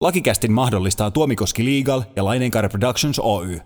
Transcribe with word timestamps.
Lakikästin 0.00 0.52
mahdollistaa 0.52 1.10
Tuomikoski 1.10 1.64
Legal 1.64 2.02
ja 2.16 2.24
Laineenkaari 2.24 2.68
Productions 2.68 3.18
Oy. 3.18 3.60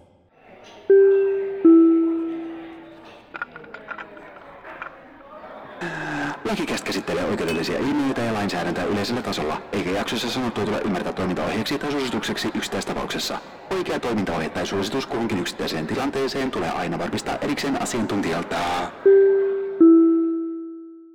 Lakikäst 6.44 6.84
käsittelee 6.84 7.24
oikeudellisia 7.24 7.78
ilmiöitä 7.78 8.20
ja 8.20 8.34
lainsäädäntöä 8.34 8.84
yleisellä 8.84 9.22
tasolla, 9.22 9.62
eikä 9.72 9.90
jaksossa 9.90 10.30
sanottua 10.30 10.64
tule 10.64 10.80
ymmärtää 10.84 11.12
toimintaohjeeksi 11.12 11.78
tai 11.78 11.92
suositukseksi 11.92 12.50
yksittäistapauksessa. 12.54 13.38
Oikea 13.70 14.00
toimintaohje 14.00 14.48
tai 14.48 14.66
suositus 14.66 15.06
kuhunkin 15.06 15.38
yksittäiseen 15.38 15.86
tilanteeseen 15.86 16.50
tulee 16.50 16.70
aina 16.70 16.98
varmistaa 16.98 17.36
erikseen 17.36 17.82
asiantuntijalta. 17.82 18.56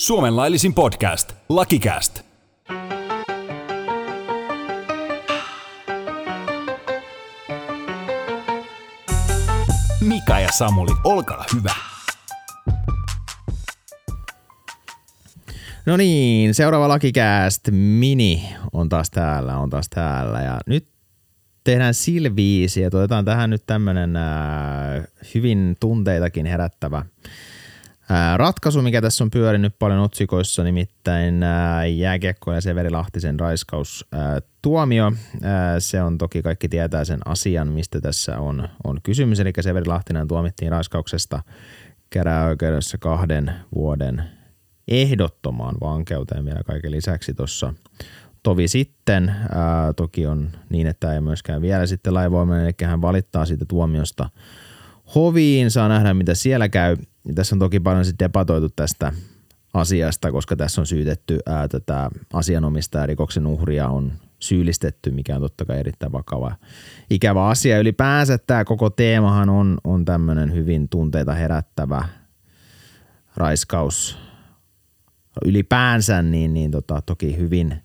Suomen 0.02 0.36
laillisin 0.36 0.74
podcast, 0.74 1.34
Lakikäst. 1.50 2.33
Samuli, 10.58 10.92
olkaa 11.04 11.46
hyvä. 11.56 11.74
No 15.86 15.98
niin, 15.98 16.54
seuraava 16.54 16.88
lakikääst 16.88 17.62
mini 17.72 18.56
on 18.74 18.90
taas 18.90 19.12
täällä, 19.12 19.58
on 19.58 19.70
taas 19.70 19.90
täällä. 19.90 20.42
Ja 20.42 20.60
nyt 20.66 20.88
tehdään 21.64 21.94
silviisi 21.94 22.82
ja 22.82 22.88
otetaan 22.88 23.26
tähän 23.26 23.50
nyt 23.50 23.64
tämmönen 23.66 24.16
äh, 24.16 24.24
hyvin 25.36 25.78
tunteitakin 25.80 26.46
herättävä 26.46 26.98
ää, 26.98 27.06
ratkaisu, 28.36 28.82
mikä 28.82 29.02
tässä 29.02 29.24
on 29.24 29.32
pyörinyt 29.32 29.76
paljon 29.80 30.00
otsikoissa, 30.00 30.64
nimittäin 30.64 31.44
ää, 31.44 31.86
jääkiekko 31.86 32.54
ja 32.54 32.62
Severi 32.62 32.90
Lahtisen 32.90 33.40
raiskaustuomio. 33.40 35.12
Se 35.80 36.02
on 36.02 36.18
toki 36.18 36.42
kaikki 36.42 36.70
tietää 36.70 37.06
sen 37.06 37.20
asian, 37.26 37.68
mistä 37.68 38.02
tässä 38.02 38.40
on, 38.40 38.70
on 38.84 39.00
kysymys, 39.04 39.40
eli 39.40 39.52
Severi 39.62 39.86
Lahtinen 39.86 40.28
tuomittiin 40.28 40.72
raiskauksesta 40.72 41.44
käräjäoikeudessa 42.10 42.98
kahden 42.98 43.54
vuoden 43.76 44.24
ehdottomaan 44.88 45.76
vankeuteen 45.82 46.46
vielä 46.46 46.64
kaiken 46.64 46.92
lisäksi 46.92 47.34
tuossa 47.34 47.74
tovi 48.44 48.68
sitten. 48.68 49.30
Ää, 49.30 49.94
toki 49.94 50.28
on 50.28 50.52
niin, 50.70 50.88
että 50.88 51.14
ei 51.14 51.22
myöskään 51.22 51.62
vielä 51.62 51.86
sitten 51.86 52.14
laivoimainen, 52.14 52.66
eli 52.66 52.90
hän 52.90 53.02
valittaa 53.02 53.46
siitä 53.46 53.66
tuomiosta 53.66 54.30
hoviin, 55.16 55.72
saa 55.72 55.88
nähdä 55.88 56.14
mitä 56.14 56.36
siellä 56.36 56.70
käy. 56.70 56.98
Ja 57.28 57.34
tässä 57.34 57.56
on 57.56 57.60
toki 57.60 57.80
paljon 57.80 58.06
sitten 58.06 58.26
debatoitu 58.26 58.70
tästä 58.70 59.12
asiasta, 59.74 60.32
koska 60.32 60.56
tässä 60.56 60.82
on 60.82 60.88
syytetty 60.88 61.40
ää, 61.46 61.68
tätä 61.68 62.10
asianomista 62.34 63.06
rikoksen 63.06 63.48
uhria 63.48 63.88
on 63.88 64.12
syyllistetty, 64.40 65.12
mikä 65.12 65.36
on 65.36 65.42
totta 65.42 65.66
kai 65.66 65.80
erittäin 65.80 66.12
vakava 66.12 66.56
ikävä 67.10 67.48
asia. 67.48 67.80
Ylipäänsä 67.80 68.38
tämä 68.38 68.66
koko 68.66 68.90
teemahan 68.90 69.50
on, 69.50 69.78
on 69.84 70.06
tämmöinen 70.06 70.54
hyvin 70.54 70.90
tunteita 70.90 71.34
herättävä 71.34 72.08
raiskaus 73.36 74.18
ylipäänsä, 75.46 76.22
niin, 76.22 76.54
niin 76.54 76.72
tota, 76.72 77.02
toki 77.02 77.38
hyvin, 77.38 77.84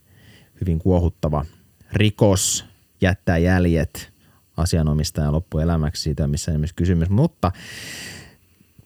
hyvin 0.61 0.79
kuohuttava 0.79 1.45
rikos 1.93 2.65
jättää 3.01 3.39
jäljet 3.39 4.13
asianomistajan 4.57 5.33
loppuelämäksi 5.33 6.03
siitä, 6.03 6.27
missä 6.27 6.53
nimessä 6.53 6.75
kysymys. 6.77 7.11
Mutta 7.11 7.53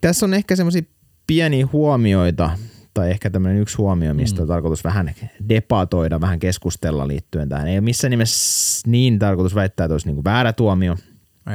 tässä 0.02 0.26
on 0.26 0.34
ehkä 0.34 0.56
semmoisia 0.56 0.82
pieniä 1.26 1.68
huomioita, 1.72 2.50
tai 2.94 3.10
ehkä 3.10 3.30
tämmöinen 3.30 3.60
yksi 3.62 3.76
huomio, 3.76 4.14
mistä 4.14 4.42
mm. 4.42 4.48
tarkoitus 4.48 4.84
vähän 4.84 5.14
debatoida, 5.48 6.20
vähän 6.20 6.38
keskustella 6.38 7.08
liittyen 7.08 7.48
tähän. 7.48 7.68
Ei 7.68 7.74
ole 7.74 7.80
missään 7.80 8.10
nimessä 8.10 8.90
niin 8.90 9.18
tarkoitus 9.18 9.54
väittää, 9.54 9.84
että 9.84 9.94
olisi 9.94 10.06
niin 10.06 10.16
kuin 10.16 10.24
väärä 10.24 10.52
tuomio. 10.52 10.96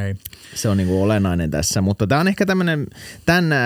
Ei. 0.06 0.16
Se 0.56 0.70
on 0.70 0.78
niin 0.78 0.88
kuin 0.88 1.04
olennainen 1.04 1.52
tässä, 1.52 1.82
mutta 1.82 2.08
tämä 2.08 2.22
on 2.22 2.28
ehkä 2.28 2.46
tämmöinen, 2.46 2.88
tämän 3.26 3.52
äh, 3.52 3.60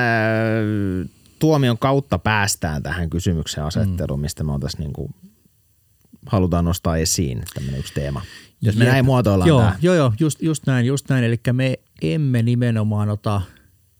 tuomion 1.39 1.77
kautta 1.77 2.19
päästään 2.19 2.83
tähän 2.83 3.09
kysymyksen 3.09 3.63
asetteluun, 3.63 4.19
mm. 4.19 4.21
mistä 4.21 4.43
me 4.43 4.51
on 4.51 4.59
tässä 4.59 4.79
niin 4.79 4.93
kuin 4.93 5.15
halutaan 6.25 6.65
nostaa 6.65 6.97
esiin 6.97 7.43
tämmöinen 7.53 7.79
yksi 7.79 7.93
teema. 7.93 8.21
Jos 8.61 8.75
me 8.75 8.83
Jep. 8.85 8.93
näin 8.93 9.05
muotoillaan 9.05 9.47
joo, 9.47 9.59
tämä. 9.59 9.75
Joo, 9.81 9.95
joo, 9.95 10.13
just, 10.19 10.41
just 10.41 10.67
näin, 10.67 10.85
just 10.85 11.09
näin. 11.09 11.23
Eli 11.23 11.39
me 11.53 11.79
emme 12.01 12.41
nimenomaan 12.41 13.09
ota 13.09 13.41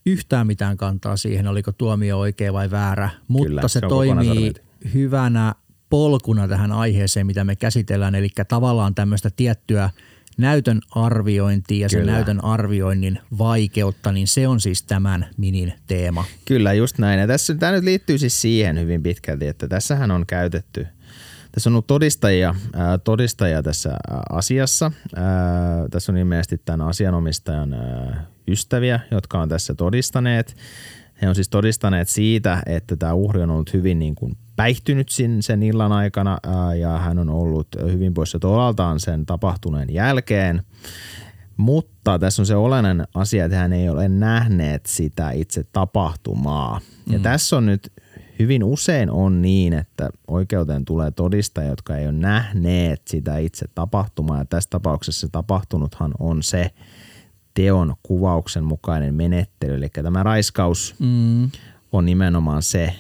yhtään 0.06 0.48
mitään 0.48 0.78
kantaa 0.78 1.18
siihen, 1.18 1.48
oliko 1.48 1.72
tuomio 1.72 2.20
oikea 2.20 2.54
vai 2.54 2.72
väärä, 2.72 3.10
mutta 3.28 3.48
Kyllä, 3.48 3.62
se, 3.62 3.68
se 3.68 3.82
toimii 3.90 4.54
hyvänä 4.94 5.56
polkuna 5.90 6.48
tähän 6.48 6.72
aiheeseen, 6.72 7.28
mitä 7.28 7.44
me 7.44 7.56
käsitellään, 7.56 8.16
eli 8.16 8.30
tavallaan 8.48 8.96
tämmöistä 8.96 9.30
tiettyä 9.36 9.90
näytön 10.38 10.82
arviointia 10.92 11.86
ja 11.86 11.90
sen 11.90 12.06
näytön 12.06 12.44
arvioinnin 12.44 13.20
vaikeutta, 13.38 14.12
niin 14.12 14.28
se 14.28 14.48
on 14.48 14.62
siis 14.62 14.84
tämän 14.84 15.28
minin 15.38 15.74
teema. 15.88 16.26
Kyllä, 16.46 16.74
just 16.74 16.98
näin. 16.98 17.20
Ja 17.20 17.28
tässä, 17.28 17.56
tämä 17.56 17.72
nyt 17.72 17.84
liittyy 17.84 18.18
siis 18.18 18.42
siihen 18.42 18.80
hyvin 18.80 19.04
pitkälti, 19.04 19.48
että 19.48 19.68
tässähän 19.68 20.12
on 20.12 20.26
käytetty– 20.26 20.88
tässä 21.52 21.70
on 21.70 21.74
ollut 21.74 21.88
todistajia, 21.88 22.56
todistajia 23.04 23.64
tässä 23.64 23.98
asiassa. 24.30 24.92
Tässä 25.92 26.12
on 26.12 26.18
ilmeisesti 26.18 26.62
tämän 26.66 26.88
asianomistajan 26.88 27.76
ystäviä, 28.52 29.00
jotka 29.12 29.42
on 29.42 29.50
tässä 29.50 29.74
todistaneet. 29.76 30.56
He 31.22 31.30
on 31.30 31.36
siis 31.36 31.50
todistaneet 31.50 32.10
siitä, 32.10 32.64
että 32.66 32.96
tämä 32.96 33.14
uhri 33.14 33.42
on 33.42 33.50
ollut 33.50 33.74
hyvin 33.74 34.00
niin 34.00 34.16
kuin 34.16 34.38
päihtynyt 34.56 35.10
sen, 35.10 35.44
sen 35.44 35.64
illan 35.64 35.92
aikana 35.92 36.38
ja 36.80 36.98
hän 36.98 37.20
on 37.20 37.30
ollut 37.30 37.68
hyvin 37.92 38.14
poissa 38.14 38.40
tolaltaan 38.40 39.00
sen 39.00 39.26
tapahtuneen 39.26 39.94
jälkeen. 39.94 40.64
Mutta 41.58 42.20
tässä 42.20 42.42
on 42.42 42.46
se 42.46 42.56
olennainen 42.56 43.08
asia, 43.14 43.46
että 43.46 43.58
hän 43.58 43.74
ei 43.74 43.90
ole 43.90 44.10
nähneet 44.10 44.86
sitä 44.86 45.32
itse 45.32 45.64
tapahtumaa. 45.74 46.82
Ja 47.12 47.18
mm. 47.18 47.24
tässä 47.24 47.58
on 47.58 47.66
nyt 47.66 47.92
hyvin 48.40 48.64
usein 48.64 49.12
on 49.12 49.42
niin, 49.42 49.74
että 49.74 50.10
oikeuteen 50.28 50.86
tulee 50.86 51.12
todistajia, 51.12 51.70
jotka 51.70 51.98
ei 51.98 52.08
ole 52.08 52.12
nähneet 52.12 53.02
sitä 53.08 53.38
itse 53.38 53.66
tapahtumaa. 53.76 54.38
Ja 54.38 54.46
tässä 54.46 54.70
tapauksessa 54.70 55.28
tapahtunuthan 55.32 56.12
on 56.20 56.44
se 56.44 56.72
teon 57.54 57.96
kuvauksen 58.04 58.64
mukainen 58.64 59.16
menettely. 59.16 59.76
Eli 59.76 59.90
tämä 59.90 60.24
raiskaus 60.24 60.96
mm. 61.00 61.50
on 61.92 62.06
nimenomaan 62.06 62.64
se. 62.64 62.94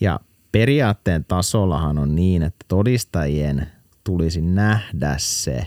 Ja 0.00 0.20
periaatteen 0.52 1.24
tasollahan 1.24 1.98
on 1.98 2.14
niin, 2.14 2.42
että 2.42 2.64
todistajien 2.68 3.66
tulisi 4.04 4.40
nähdä 4.40 5.14
se 5.18 5.66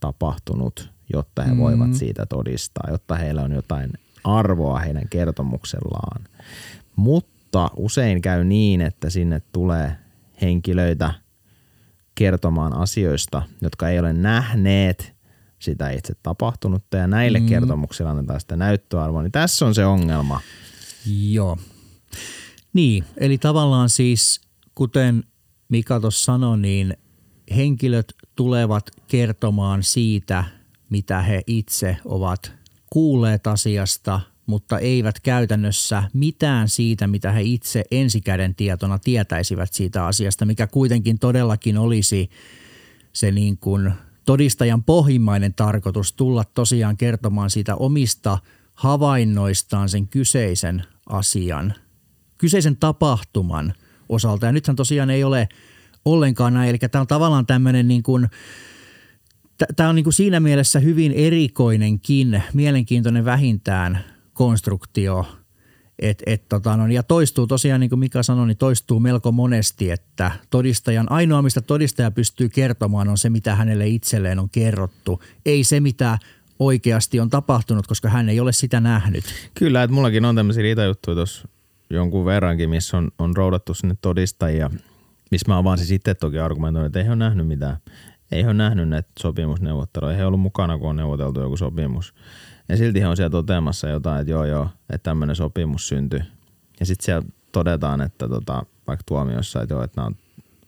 tapahtunut, 0.00 0.90
jotta 1.12 1.42
he 1.42 1.52
mm. 1.52 1.58
voivat 1.58 1.94
siitä 1.94 2.26
todistaa, 2.26 2.88
jotta 2.90 3.14
heillä 3.14 3.42
on 3.42 3.52
jotain 3.52 3.90
arvoa 4.24 4.78
heidän 4.78 5.08
kertomuksellaan. 5.08 6.24
Mutta 6.96 7.40
mutta 7.50 7.70
usein 7.76 8.22
käy 8.22 8.44
niin, 8.44 8.80
että 8.80 9.10
sinne 9.10 9.42
tulee 9.52 9.96
henkilöitä 10.42 11.14
kertomaan 12.14 12.72
asioista, 12.72 13.42
jotka 13.60 13.88
ei 13.88 13.98
ole 13.98 14.12
nähneet 14.12 15.14
sitä 15.60 15.90
itse 15.90 16.14
tapahtunutta 16.22 16.96
ja 16.96 17.06
näille 17.06 17.40
mm. 17.40 17.46
kertomuksille 17.46 18.10
annetaan 18.10 18.40
sitä 18.40 18.56
näyttöarvoa, 18.56 19.22
niin 19.22 19.32
tässä 19.32 19.66
on 19.66 19.74
se 19.74 19.86
ongelma. 19.86 20.40
Joo. 21.30 21.58
Niin, 22.72 23.04
eli 23.16 23.38
tavallaan 23.38 23.90
siis, 23.90 24.40
kuten 24.74 25.24
Mika 25.68 26.00
tuossa 26.00 26.24
sanoi, 26.24 26.58
niin 26.58 26.96
henkilöt 27.56 28.14
tulevat 28.36 28.90
kertomaan 29.08 29.82
siitä, 29.82 30.44
mitä 30.90 31.22
he 31.22 31.42
itse 31.46 31.96
ovat 32.04 32.52
kuulleet 32.90 33.46
asiasta, 33.46 34.20
mutta 34.46 34.78
eivät 34.78 35.20
käytännössä 35.20 36.02
mitään 36.12 36.68
siitä, 36.68 37.06
mitä 37.06 37.32
he 37.32 37.42
itse 37.42 37.84
ensikäden 37.90 38.54
tietona 38.54 38.98
tietäisivät 38.98 39.72
siitä 39.72 40.06
asiasta, 40.06 40.44
mikä 40.44 40.66
kuitenkin 40.66 41.18
todellakin 41.18 41.78
olisi 41.78 42.30
se 43.12 43.30
niin 43.30 43.58
kuin 43.58 43.92
todistajan 44.30 44.84
pohjimmainen 44.84 45.54
tarkoitus 45.54 46.12
tulla 46.12 46.44
tosiaan 46.44 46.96
kertomaan 46.96 47.50
siitä 47.50 47.76
omista 47.76 48.38
havainnoistaan 48.74 49.88
sen 49.88 50.08
kyseisen 50.08 50.82
asian, 51.06 51.74
kyseisen 52.38 52.76
tapahtuman 52.76 53.74
osalta. 54.08 54.46
Ja 54.46 54.52
nythän 54.52 54.76
tosiaan 54.76 55.10
ei 55.10 55.24
ole 55.24 55.48
ollenkaan 56.04 56.54
näin, 56.54 56.70
eli 56.70 56.78
tämä 56.78 57.00
on 57.00 57.06
tavallaan 57.06 57.46
tämmöinen 57.46 57.88
niin 57.88 58.02
kuin– 58.02 58.28
Tämä 59.76 59.88
on 59.88 59.94
niin 59.94 60.04
kuin 60.04 60.14
siinä 60.14 60.40
mielessä 60.40 60.80
hyvin 60.80 61.12
erikoinenkin, 61.12 62.42
mielenkiintoinen 62.54 63.24
vähintään 63.24 64.04
konstruktio. 64.32 65.26
Et, 66.00 66.22
et, 66.26 66.48
tota, 66.48 66.76
no, 66.76 66.86
ja 66.86 67.02
toistuu 67.02 67.46
tosiaan, 67.46 67.80
niin 67.80 67.90
kuin 67.90 67.98
Mika 67.98 68.22
sanoi, 68.22 68.46
niin 68.46 68.56
toistuu 68.56 69.00
melko 69.00 69.32
monesti, 69.32 69.90
että 69.90 70.30
todistajan, 70.50 71.12
ainoa 71.12 71.42
mistä 71.42 71.60
todistaja 71.60 72.10
pystyy 72.10 72.48
kertomaan 72.48 73.08
on 73.08 73.18
se, 73.18 73.30
mitä 73.30 73.54
hänelle 73.54 73.88
itselleen 73.88 74.38
on 74.38 74.50
kerrottu. 74.50 75.22
Ei 75.46 75.64
se, 75.64 75.80
mitä 75.80 76.18
oikeasti 76.58 77.20
on 77.20 77.30
tapahtunut, 77.30 77.86
koska 77.86 78.08
hän 78.08 78.28
ei 78.28 78.40
ole 78.40 78.52
sitä 78.52 78.80
nähnyt. 78.80 79.24
Kyllä, 79.54 79.82
että 79.82 79.94
mullakin 79.94 80.24
on 80.24 80.36
tämmöisiä 80.36 80.62
riitajuttuja 80.62 81.14
tuossa 81.14 81.48
jonkun 81.90 82.24
verrankin, 82.24 82.70
missä 82.70 82.96
on, 82.96 83.10
on 83.18 83.36
roudattu 83.36 83.74
sinne 83.74 83.96
todistajia, 84.00 84.70
missä 85.30 85.48
mä 85.48 85.54
oon 85.54 85.64
vaan 85.64 85.78
siis 85.78 85.90
itse 85.90 86.14
toki 86.14 86.38
argumentoinut, 86.38 86.86
että 86.86 87.00
ei 87.00 87.08
ole 87.08 87.16
nähnyt 87.16 87.46
mitään 87.46 87.76
Ei 88.32 88.44
ole 88.44 88.54
nähnyt 88.54 88.88
näitä 88.88 89.10
sopimusneuvotteluja. 89.18 90.16
He 90.16 90.22
on 90.22 90.26
ollut 90.26 90.40
mukana, 90.40 90.78
kun 90.78 90.90
on 90.90 90.96
neuvoteltu 90.96 91.40
joku 91.40 91.56
sopimus. 91.56 92.14
Ja 92.70 92.76
silti 92.76 93.00
he 93.00 93.06
on 93.06 93.16
siellä 93.16 93.30
toteamassa 93.30 93.88
jotain, 93.88 94.20
että 94.20 94.30
joo 94.30 94.44
joo, 94.44 94.68
että 94.90 95.10
tämmöinen 95.10 95.36
sopimus 95.36 95.88
syntyi. 95.88 96.20
Ja 96.80 96.86
sitten 96.86 97.04
siellä 97.04 97.28
todetaan, 97.52 98.00
että 98.00 98.28
tota, 98.28 98.66
vaikka 98.86 99.02
tuomiossa, 99.06 99.62
että 99.62 99.74
joo, 99.74 99.82
että 99.82 100.00
nämä 100.00 100.06
on 100.06 100.16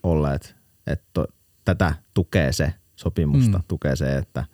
olleet, 0.02 0.56
että 0.86 1.04
to, 1.12 1.26
tätä 1.64 1.94
tukee 2.14 2.52
se 2.52 2.74
sopimusta, 2.96 3.58
mm. 3.58 3.64
tukee 3.68 3.96
se, 3.96 4.16
että 4.16 4.44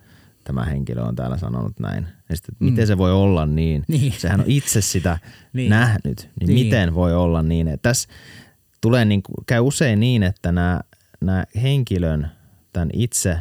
tämä 0.45 0.65
henkilö 0.65 1.03
on 1.03 1.17
täällä 1.17 1.37
sanonut 1.39 1.81
näin. 1.81 2.07
Ja 2.29 2.37
sitten, 2.37 2.53
että 2.55 2.65
mm. 2.65 2.71
miten 2.71 2.87
se 2.87 2.99
voi 2.99 3.13
olla 3.13 3.47
niin? 3.47 3.85
Niin. 3.89 4.13
Sehän 4.13 4.41
on 4.41 4.47
itse 4.49 4.81
sitä 4.81 5.19
Niin. 5.53 5.71
nähnyt. 5.71 6.31
Niin, 6.41 6.47
Niin. 6.47 6.67
miten 6.67 6.95
voi 6.95 7.15
olla 7.15 7.43
niin? 7.43 7.69
Että 7.69 7.89
tässä 7.89 8.09
tulee 8.81 9.05
niin, 9.05 9.23
käy 9.47 9.61
usein 9.61 10.01
niin, 10.01 10.23
että 10.23 10.53
nämä, 10.53 10.81
nämä 11.21 11.45
henkilön, 11.63 12.29
tämän 12.73 12.91
itse 12.93 13.39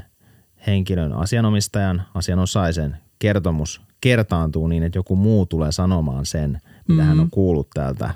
henkilön 0.67 1.13
asianomistajan, 1.13 2.03
asianosaisen 2.13 2.97
kertomus 3.19 3.81
kertaantuu 4.01 4.67
niin, 4.67 4.83
että 4.83 4.97
joku 4.97 5.15
muu 5.15 5.45
tulee 5.45 5.71
sanomaan 5.71 6.25
sen, 6.25 6.61
mitä 6.87 7.01
mm. 7.01 7.07
hän 7.07 7.19
on 7.19 7.29
kuullut 7.29 7.69
täältä 7.73 8.13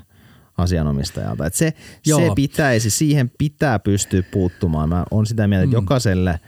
asianomistajalta. 0.58 1.46
Et 1.46 1.54
se, 1.54 1.72
Joo. 2.06 2.20
se 2.20 2.30
pitäisi, 2.34 2.90
siihen 2.90 3.30
pitää 3.38 3.78
pystyä 3.78 4.22
puuttumaan. 4.32 4.88
Mä 4.88 5.04
on 5.10 5.26
sitä 5.26 5.48
mieltä, 5.48 5.64
että 5.64 5.76
jokaiselle, 5.76 6.40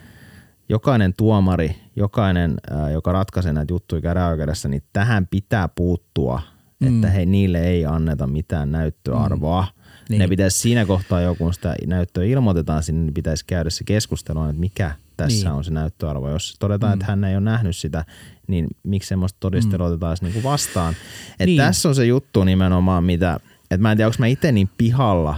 jokainen 0.68 1.14
tuomari, 1.16 1.76
jokainen, 1.96 2.54
ää, 2.70 2.90
joka 2.90 3.12
ratkaisee 3.12 3.52
näitä 3.52 3.72
juttuja 3.72 4.02
käräjäoikeudessa, 4.02 4.68
niin 4.68 4.82
tähän 4.92 5.26
pitää 5.26 5.68
puuttua, 5.68 6.42
että 6.86 7.10
he, 7.10 7.26
niille 7.26 7.60
ei 7.60 7.86
anneta 7.86 8.26
mitään 8.26 8.70
näyttöarvoa. 8.70 9.66
Niin. 10.08 10.18
Ne 10.18 10.28
pitäisi 10.28 10.60
siinä 10.60 10.84
kohtaa 10.86 11.20
joku, 11.20 11.44
kun 11.44 11.54
sitä 11.54 11.74
näyttöä 11.86 12.24
ilmoitetaan 12.24 12.82
sinne, 12.82 13.02
niin 13.04 13.14
pitäisi 13.14 13.44
käydä 13.46 13.70
se 13.70 13.84
keskustelu, 13.84 14.44
että 14.44 14.60
mikä 14.60 14.94
tässä 15.16 15.48
Niin. 15.48 15.56
on 15.56 15.64
se 15.64 15.70
näyttöarvo. 15.70 16.30
Jos 16.30 16.56
todetaan, 16.58 16.92
mm. 16.92 16.94
että 16.94 17.06
hän 17.12 17.24
ei 17.24 17.34
ole 17.34 17.44
nähnyt 17.44 17.76
sitä, 17.76 18.04
niin 18.46 18.66
miksi 18.82 19.08
semmoista 19.08 19.36
todistelua 19.40 19.86
otetaan 19.86 20.10
edes 20.10 20.22
niinku 20.22 20.42
vastaan. 20.42 20.94
Et 21.40 21.46
Niin. 21.46 21.58
Tässä 21.58 21.88
on 21.88 21.94
se 21.94 22.06
juttu 22.06 22.44
nimenomaan, 22.44 23.04
mitä, 23.04 23.40
että 23.62 23.78
mä 23.78 23.92
en 23.92 23.98
tiedä, 23.98 24.06
onko 24.08 24.16
mä 24.18 24.26
itse 24.26 24.52
niin 24.52 24.70
pihalla 24.78 25.36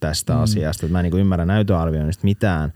tästä 0.00 0.32
mm. 0.32 0.40
asiasta, 0.40 0.86
että 0.86 0.92
mä 0.92 0.98
en 1.00 1.02
niinku 1.02 1.16
ymmärrä 1.16 1.46
näytöarvioinnista 1.46 2.24
mitään, 2.24 2.72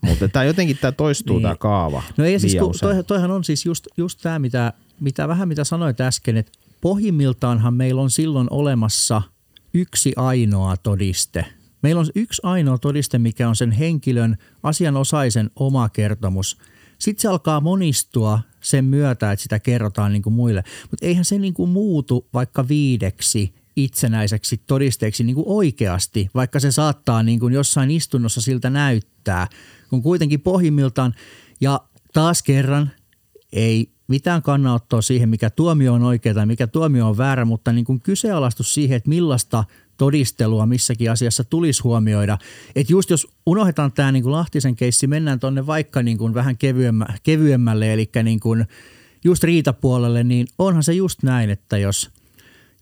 mutta 0.00 0.28
tämä 0.28 0.44
jotenkin 0.44 0.78
tämä 0.80 0.92
toistuu 0.92 1.36
Niin. 1.36 1.42
tämä 1.42 1.56
kaava 1.56 2.02
No 2.16 2.24
ei 2.24 2.38
siis, 2.38 2.56
kun, 2.56 2.74
toihan, 2.80 3.04
toihan 3.04 3.30
on 3.30 3.44
siis 3.44 3.66
just, 3.66 3.86
just 3.96 4.18
tämä, 4.22 4.38
mitä, 4.38 4.72
mitä 5.00 5.28
vähän 5.28 5.48
mitä 5.48 5.64
sanoit 5.64 6.00
äsken, 6.00 6.36
että 6.36 6.52
pohjimmiltaanhan 6.80 7.74
meillä 7.74 8.02
on 8.02 8.10
silloin 8.10 8.46
olemassa 8.50 9.22
yksi 9.74 10.12
ainoa 10.16 10.76
todiste. 10.76 11.44
Meillä 11.82 12.00
on 12.00 12.06
yksi 12.14 12.42
ainoa 12.44 12.78
todiste, 12.78 13.18
mikä 13.18 13.48
on 13.48 13.56
sen 13.56 13.72
henkilön 13.72 14.36
asianosaisen 14.62 15.50
oma 15.56 15.88
kertomus. 15.88 16.58
Sitten 16.98 17.22
se 17.22 17.28
alkaa 17.28 17.60
monistua 17.60 18.40
sen 18.60 18.84
myötä, 18.84 19.32
että 19.32 19.42
sitä 19.42 19.60
kerrotaan 19.60 20.12
niin 20.12 20.22
kuin 20.22 20.34
muille. 20.34 20.64
Mutta 20.90 21.06
eihän 21.06 21.24
se 21.24 21.38
niin 21.38 21.54
kuin 21.54 21.70
muutu 21.70 22.28
vaikka 22.34 22.68
viideksi 22.68 23.54
itsenäiseksi 23.76 24.60
todisteeksi 24.66 25.24
niin 25.24 25.34
kuin 25.34 25.48
oikeasti, 25.48 26.30
vaikka 26.34 26.60
se 26.60 26.72
saattaa 26.72 27.22
niin 27.22 27.40
kuin 27.40 27.54
jossain 27.54 27.90
istunnossa 27.90 28.40
siltä 28.40 28.70
näyttää, 28.70 29.48
kun 29.90 30.02
kuitenkin 30.02 30.40
pohjimmiltaan, 30.40 31.14
ja 31.60 31.80
taas 32.12 32.42
kerran 32.42 32.90
ei 33.52 33.91
mitään 34.08 34.42
kannanottoa 34.42 35.02
siihen, 35.02 35.28
mikä 35.28 35.50
tuomio 35.50 35.92
on 35.92 36.02
oikea 36.02 36.34
tai 36.34 36.46
mikä 36.46 36.66
tuomio 36.66 37.08
on 37.08 37.18
väärä, 37.18 37.44
mutta 37.44 37.72
niin 37.72 37.84
kuin 37.84 38.00
kyseenalaistus 38.00 38.74
siihen, 38.74 38.96
että 38.96 39.08
millaista 39.08 39.64
todistelua 39.96 40.66
missäkin 40.66 41.10
asiassa 41.10 41.44
tulisi 41.44 41.82
huomioida. 41.82 42.38
Että 42.76 42.92
just 42.92 43.10
jos 43.10 43.28
unohdetaan 43.46 43.92
tämä 43.92 44.12
niin 44.12 44.22
kuin 44.22 44.32
Lahtisen 44.32 44.76
keissi, 44.76 45.06
mennään 45.06 45.40
tuonne 45.40 45.66
vaikka 45.66 46.02
niin 46.02 46.18
kuin 46.18 46.34
vähän 46.34 46.56
kevyemmä, 46.56 47.06
kevyemmälle, 47.22 47.92
eli 47.92 48.10
niin 48.22 48.40
kuin 48.40 48.66
just 49.24 49.44
riitapuolelle, 49.44 50.24
niin 50.24 50.46
onhan 50.58 50.82
se 50.82 50.92
just 50.92 51.22
näin, 51.22 51.50
että 51.50 51.78
jos, 51.78 52.10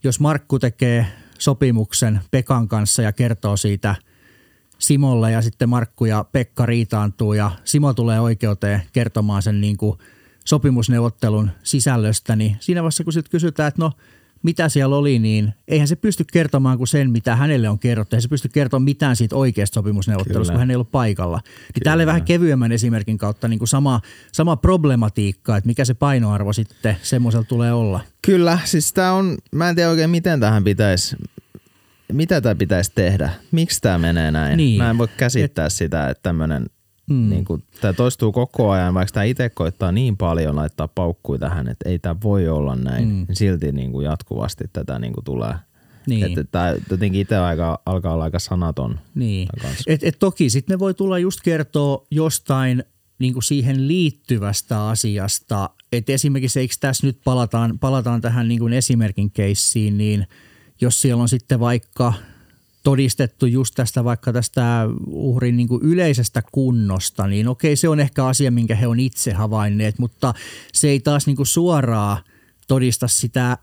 jos 0.03 0.19
Markku 0.19 0.59
tekee 0.59 1.05
sopimuksen 1.39 2.19
Pekan 2.31 2.67
kanssa 2.67 3.01
ja 3.01 3.11
kertoo 3.11 3.57
siitä 3.57 3.95
Simolle 4.79 5.31
ja 5.31 5.41
sitten 5.41 5.69
Markku 5.69 6.05
ja 6.05 6.25
Pekka 6.31 6.65
riitaantuu 6.65 7.33
ja 7.33 7.51
Simo 7.63 7.93
tulee 7.93 8.19
oikeuteen 8.19 8.81
kertomaan 8.93 9.41
sen 9.41 9.61
niin 9.61 9.77
kuin 9.77 9.97
sopimusneuvottelun 10.45 11.51
sisällöstä, 11.63 12.35
niin 12.35 12.57
siinä 12.59 12.81
vaiheessa 12.81 13.03
kun 13.03 13.13
sitten 13.13 13.31
kysytään, 13.31 13.67
että 13.67 13.81
no 13.81 13.91
mitä 14.43 14.69
siellä 14.69 14.95
oli, 14.95 15.19
niin 15.19 15.53
eihän 15.67 15.87
se 15.87 15.95
pysty 15.95 16.25
kertomaan 16.33 16.77
kuin 16.77 16.87
sen, 16.87 17.11
mitä 17.11 17.35
hänelle 17.35 17.69
on 17.69 17.79
kerrottu. 17.79 18.15
Eihän 18.15 18.21
se 18.21 18.27
pysty 18.27 18.49
kertomaan 18.49 18.83
mitään 18.83 19.15
siitä 19.15 19.35
oikeasta 19.35 19.73
sopimusneuvottelusta, 19.73 20.39
Kyllä. 20.39 20.53
kun 20.53 20.59
hän 20.59 20.71
ei 20.71 20.75
ollut 20.75 20.91
paikalla. 20.91 21.41
Niin 21.75 21.83
täällä 21.83 22.05
vähän 22.05 22.23
kevyemmän 22.23 22.71
esimerkin 22.71 23.17
kautta 23.17 23.47
niin 23.47 23.59
kuin 23.59 23.67
sama, 23.67 24.01
sama 24.31 24.55
problematiikka, 24.55 25.57
että 25.57 25.67
mikä 25.67 25.85
se 25.85 25.93
painoarvo 25.93 26.53
sitten 26.53 26.97
semmoisella 27.01 27.45
tulee 27.45 27.73
olla. 27.73 27.99
Kyllä, 28.21 28.59
siis 28.63 28.93
tämä 28.93 29.13
on, 29.13 29.37
mä 29.51 29.69
en 29.69 29.75
tiedä 29.75 29.89
oikein 29.89 30.09
miten 30.09 30.39
tähän 30.39 30.63
pitäisi, 30.63 31.15
mitä 32.11 32.41
tämä 32.41 32.55
pitäisi 32.55 32.91
tehdä, 32.95 33.29
miksi 33.51 33.81
tämä 33.81 33.97
menee 33.97 34.31
näin. 34.31 34.57
Niin. 34.57 34.77
Mä 34.77 34.89
en 34.89 34.97
voi 34.97 35.07
käsittää 35.17 35.65
Et, 35.65 35.73
sitä, 35.73 36.09
että 36.09 36.23
tämmöinen, 36.23 36.65
mm. 37.09 37.29
niin 37.29 37.45
tämä 37.81 37.93
toistuu 37.93 38.31
koko 38.31 38.69
ajan, 38.69 38.93
vaikka 38.93 39.13
tämä 39.13 39.23
itse 39.23 39.49
koittaa 39.49 39.91
niin 39.91 40.17
paljon 40.17 40.55
laittaa 40.55 40.87
paukkuja 40.87 41.39
tähän, 41.39 41.67
että 41.67 41.89
ei 41.89 41.99
tämä 41.99 42.15
voi 42.23 42.47
olla 42.47 42.75
näin, 42.75 43.07
mm. 43.07 43.25
niin 43.27 43.35
silti 43.35 43.71
niin 43.71 43.91
kuin 43.91 44.05
jatkuvasti 44.05 44.63
tätä 44.73 44.99
niin 44.99 45.13
kuin 45.13 45.23
tulee. 45.23 45.53
Niin. 46.07 46.25
Että 46.25 46.43
tämä 46.43 46.75
jotenkin 46.89 47.21
itse 47.21 47.37
aika, 47.37 47.81
alkaa 47.85 48.13
olla 48.13 48.23
aika 48.23 48.39
sanaton. 48.39 48.99
Niin. 49.15 49.47
Et, 49.87 50.03
et 50.03 50.19
toki 50.19 50.49
sitten 50.49 50.73
ne 50.73 50.79
voi 50.79 50.93
tulla 50.93 51.19
just 51.19 51.39
kertoa 51.43 52.07
jostain 52.11 52.83
niin 53.19 53.33
kuin 53.33 53.43
siihen 53.43 53.87
liittyvästä 53.87 54.87
asiasta. 54.87 55.69
Et 55.91 56.09
esimerkiksi 56.09 56.59
eikö 56.59 56.73
tässä 56.79 57.07
nyt 57.07 57.19
palataan, 57.23 57.79
palataan 57.79 58.21
tähän 58.21 58.47
niin 58.47 58.59
kuin 58.59 58.73
esimerkin 58.73 59.31
keissiin, 59.31 59.97
niin 59.97 60.27
jos 60.81 61.01
siellä 61.01 61.21
on 61.21 61.29
sitten 61.29 61.59
vaikka 61.59 62.13
todistettu 62.83 63.45
just 63.45 63.75
tästä 63.75 64.03
vaikka 64.03 64.33
tästä 64.33 64.89
uhrin 65.07 65.57
niin 65.57 65.67
kuin 65.67 65.83
yleisestä 65.83 66.43
kunnosta, 66.51 67.27
niin 67.27 67.47
okei 67.47 67.75
se 67.75 67.89
on 67.89 67.99
ehkä 67.99 68.25
asia, 68.25 68.51
minkä 68.51 68.75
he 68.75 68.87
on 68.87 68.99
itse 68.99 69.33
havainneet, 69.33 69.99
mutta 69.99 70.33
se 70.73 70.89
ei 70.89 70.99
taas 70.99 71.27
niin 71.27 71.35
kuin 71.35 71.47
suoraan 71.47 72.23
todista 72.67 73.07
sitä 73.07 73.57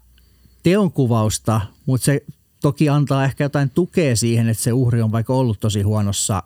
teonkuvausta, 0.63 1.61
mutta 1.87 2.05
se 2.05 2.25
toki 2.61 2.89
antaa 2.89 3.25
ehkä 3.25 3.45
jotain 3.45 3.71
tukea 3.71 4.17
siihen, 4.17 4.49
että 4.49 4.63
se 4.63 4.73
uhri 4.73 5.03
on 5.03 5.13
vaikka 5.13 5.35
ollut 5.35 5.61
tosi 5.61 5.83
huonossa 5.83 6.43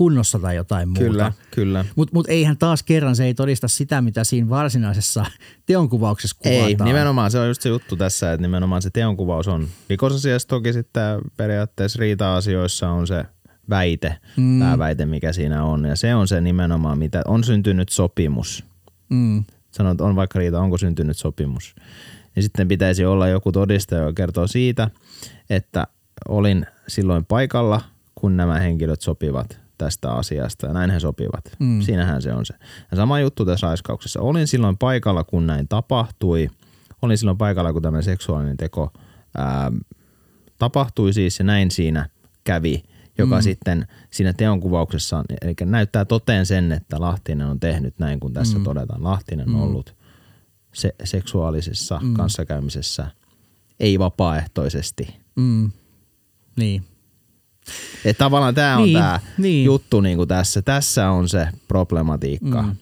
kunnossa 0.00 0.38
tai 0.38 0.56
jotain 0.56 0.88
muuta. 0.88 1.04
Kyllä, 1.04 1.32
kyllä. 1.50 1.84
Mutta 1.96 2.14
mut 2.14 2.28
eihän 2.28 2.56
taas 2.56 2.82
kerran 2.82 3.16
se 3.16 3.24
ei 3.24 3.34
todista 3.34 3.68
sitä, 3.68 4.02
mitä 4.02 4.24
siinä 4.24 4.48
varsinaisessa 4.48 5.24
teonkuvauksessa 5.66 6.36
kuvataan. 6.38 6.68
Ei, 6.68 6.76
nimenomaan 6.84 7.30
se 7.30 7.38
on 7.38 7.48
just 7.48 7.62
se 7.62 7.68
juttu 7.68 7.96
tässä, 7.96 8.32
että 8.32 8.42
nimenomaan 8.42 8.82
se 8.82 8.90
teonkuvaus 8.90 9.48
on 9.48 9.68
rikosasiassa 9.90 10.48
toki 10.48 10.72
sitten 10.72 11.20
periaatteessa 11.36 12.00
riita-asioissa 12.00 12.88
on 12.88 13.06
se 13.06 13.24
väite, 13.70 14.16
mm. 14.36 14.60
pääväite, 14.60 15.06
mikä 15.06 15.32
siinä 15.32 15.64
on. 15.64 15.84
Ja 15.84 15.96
se 15.96 16.14
on 16.14 16.28
se 16.28 16.40
nimenomaan, 16.40 16.98
mitä 16.98 17.22
on 17.26 17.44
syntynyt 17.44 17.88
sopimus. 17.88 18.64
Mm. 19.08 19.44
Sanot, 19.70 19.92
että 19.92 20.04
on 20.04 20.16
vaikka 20.16 20.38
riita, 20.38 20.60
onko 20.60 20.78
syntynyt 20.78 21.16
sopimus. 21.16 21.74
Ja 22.36 22.42
sitten 22.42 22.68
pitäisi 22.68 23.04
olla 23.04 23.28
joku 23.28 23.52
todiste, 23.52 23.96
joka 23.96 24.12
kertoo 24.12 24.46
siitä, 24.46 24.90
että 25.50 25.86
olin 26.28 26.66
silloin 26.88 27.24
paikalla, 27.24 27.80
kun 28.14 28.36
nämä 28.36 28.60
henkilöt 28.60 29.00
sopivat 29.00 29.60
tästä 29.80 30.12
asiasta 30.12 30.66
ja 30.66 30.72
näin 30.72 30.90
he 30.90 31.00
sopivat. 31.00 31.44
Mm. 31.58 31.80
Siinähän 31.80 32.22
se 32.22 32.32
on 32.32 32.46
se. 32.46 32.54
Ja 32.90 32.96
sama 32.96 33.20
juttu 33.20 33.44
tässä 33.44 33.66
raiskauksessa. 33.66 34.20
Olin 34.20 34.46
silloin 34.46 34.78
paikalla, 34.78 35.24
kun 35.24 35.46
näin 35.46 35.68
tapahtui. 35.68 36.50
Olin 37.02 37.18
silloin 37.18 37.38
paikalla, 37.38 37.72
kun 37.72 37.82
tämä 37.82 38.02
seksuaalinen 38.02 38.56
teko 38.56 38.92
ää, 39.38 39.72
tapahtui 40.58 41.12
siis 41.12 41.38
ja 41.38 41.44
näin 41.44 41.70
siinä 41.70 42.08
kävi, 42.44 42.82
joka 43.18 43.36
mm. 43.36 43.42
sitten 43.42 43.86
siinä 44.10 44.32
teonkuvauksessa, 44.32 45.24
eli 45.42 45.54
näyttää 45.64 46.04
toteen 46.04 46.46
sen, 46.46 46.72
että 46.72 47.00
Lahtinen 47.00 47.46
on 47.46 47.60
tehnyt 47.60 47.98
näin, 47.98 48.20
kun 48.20 48.32
tässä 48.32 48.58
mm. 48.58 48.64
todetaan. 48.64 49.04
Lahtinen 49.04 49.48
on 49.48 49.62
ollut 49.62 49.94
se, 50.74 50.94
seksuaalisessa 51.04 52.00
mm. 52.02 52.14
kanssakäymisessä 52.14 53.06
ei 53.80 53.98
vapaaehtoisesti. 53.98 55.16
Mm. 55.36 55.70
Niin. 56.56 56.84
Et 58.04 58.18
tavallaan 58.18 58.54
tämä 58.54 58.76
on 58.76 58.82
Niin, 58.84 58.96
tämä 58.96 59.20
niin. 59.38 59.64
juttu 59.64 60.00
niinku 60.00 60.26
tässä. 60.26 60.62
Tässä 60.62 61.10
on 61.10 61.28
se 61.28 61.48
problematiikka, 61.68 62.62
mm. 62.62 62.76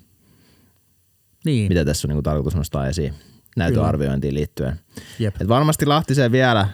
Niin. 1.44 1.68
mitä 1.68 1.84
tässä 1.84 2.06
on 2.06 2.08
niinku 2.08 2.22
tarkoitus 2.22 2.54
nostaa 2.54 2.88
esiin 2.88 3.14
näytöarviointiin 3.56 4.34
liittyen. 4.34 4.80
Jep. 5.18 5.42
Et 5.42 5.48
varmasti 5.48 5.86
Lahtiseen 5.86 6.32
vielä, 6.32 6.68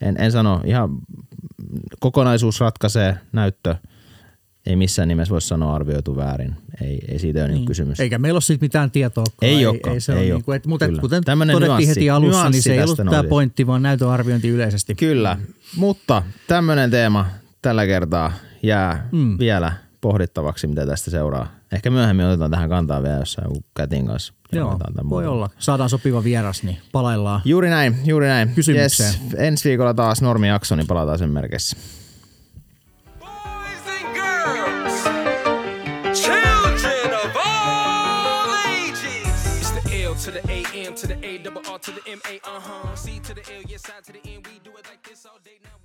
en, 0.00 0.16
en 0.18 0.32
sano, 0.32 0.60
ihan 0.64 0.98
kokonaisuus 2.00 2.60
ratkaisee 2.60 3.16
näyttö. 3.32 3.76
Ei 4.66 4.76
missään 4.76 5.08
nimessä 5.08 5.32
voi 5.32 5.40
sanoa 5.40 5.74
arvioitu 5.74 6.16
väärin. 6.16 6.56
Ei, 6.82 6.98
ei 7.08 7.18
siitä 7.18 7.40
ole 7.40 7.48
niin. 7.48 7.64
kysymys. 7.64 8.00
Eikä 8.00 8.18
meillä 8.18 8.36
ole 8.36 8.42
siitä 8.42 8.64
mitään 8.64 8.90
tietoa. 8.90 9.24
Ei 9.42 9.66
olekaan, 9.66 9.94
Ei, 9.94 10.00
se 10.00 10.12
ei 10.12 10.18
ole 10.18 10.24
ole. 10.24 10.34
niin 10.34 10.44
kuin, 10.44 10.56
et, 10.56 10.66
mutta 10.66 10.84
et, 10.84 10.98
kuten 11.00 11.24
Tämmönen 11.24 11.54
todettiin 11.54 11.76
nyanssi- 11.76 11.88
heti 11.88 12.10
alussa, 12.10 12.36
niin 12.36 12.42
nyanssi 12.42 12.62
se 12.62 12.74
ei 12.74 12.82
ollut 12.82 12.96
tämä 12.96 13.24
pointti, 13.24 13.66
vaan 13.66 13.82
näytöarviointi 13.82 14.48
yleisesti. 14.48 14.94
Kyllä, 14.94 15.38
mutta 15.76 16.22
tämmöinen 16.48 16.90
teema 16.90 17.26
tällä 17.62 17.86
kertaa 17.86 18.32
jää 18.62 19.08
mm. 19.12 19.38
vielä 19.38 19.72
pohdittavaksi, 20.00 20.66
mitä 20.66 20.86
tästä 20.86 21.10
seuraa 21.10 21.48
Ehkä 21.74 21.90
myöhemmin 21.90 22.26
otetaan 22.26 22.50
tähän 22.50 22.68
kantaa 22.68 23.02
vielä 23.02 23.16
jossain 23.16 23.44
joku 23.46 23.64
kätin 23.76 24.06
kanssa. 24.06 24.34
Joo, 24.52 24.78
voi 25.08 25.26
olla. 25.26 25.50
Saadaan 25.58 25.90
sopiva 25.90 26.24
vieras, 26.24 26.62
niin 26.62 26.78
palaillaan. 26.92 27.40
Juuri 27.44 27.70
näin, 27.70 27.96
juuri 28.04 28.26
näin. 28.26 28.48
Kysymykseen. 28.54 29.14
Yes, 29.24 29.34
ensi 29.36 29.68
viikolla 29.68 29.94
taas 29.94 30.22
normijakso, 30.22 30.76
niin 30.76 30.86
palataan 30.86 31.18
sen 31.18 31.30
merkeissä. 31.30 31.76
To 40.94 41.06
the 41.08 41.26
A 41.26 41.38
double 41.38 41.62
R 41.68 41.78
to 41.78 41.90
the 41.90 42.00
M 42.08 42.20
A, 42.30 42.36
uh 42.48 42.60
huh. 42.60 42.94
C 42.94 43.18
to 43.20 43.34
the 43.34 43.40
L, 43.54 43.62
yes, 43.66 43.90
I 43.90 44.00
to 44.02 44.12
the 44.12 44.18
N. 44.18 44.42
We 44.44 44.60
do 44.62 44.70
it 44.78 44.86
like 44.88 45.02
this 45.02 45.26
all 45.26 45.38
day 45.44 45.58
now. 45.64 45.83